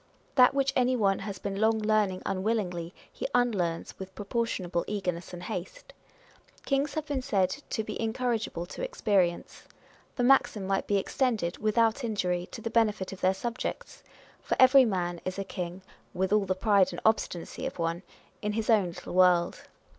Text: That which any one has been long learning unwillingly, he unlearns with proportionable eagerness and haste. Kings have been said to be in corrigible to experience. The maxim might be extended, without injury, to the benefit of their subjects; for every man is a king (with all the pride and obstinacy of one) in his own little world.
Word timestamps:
That 0.33 0.55
which 0.55 0.73
any 0.75 0.95
one 0.95 1.19
has 1.19 1.37
been 1.37 1.61
long 1.61 1.77
learning 1.77 2.23
unwillingly, 2.25 2.91
he 3.13 3.27
unlearns 3.35 3.99
with 3.99 4.15
proportionable 4.15 4.83
eagerness 4.87 5.31
and 5.31 5.43
haste. 5.43 5.93
Kings 6.65 6.95
have 6.95 7.05
been 7.05 7.21
said 7.21 7.55
to 7.69 7.83
be 7.83 7.93
in 8.01 8.11
corrigible 8.11 8.65
to 8.69 8.81
experience. 8.81 9.65
The 10.15 10.23
maxim 10.23 10.65
might 10.65 10.87
be 10.87 10.97
extended, 10.97 11.59
without 11.59 12.03
injury, 12.03 12.47
to 12.49 12.61
the 12.61 12.71
benefit 12.71 13.13
of 13.13 13.21
their 13.21 13.35
subjects; 13.35 14.01
for 14.41 14.57
every 14.59 14.85
man 14.85 15.21
is 15.23 15.37
a 15.37 15.43
king 15.43 15.83
(with 16.15 16.33
all 16.33 16.45
the 16.45 16.55
pride 16.55 16.91
and 16.91 16.99
obstinacy 17.05 17.67
of 17.67 17.77
one) 17.77 18.01
in 18.41 18.53
his 18.53 18.71
own 18.71 18.87
little 18.87 19.13
world. 19.13 19.65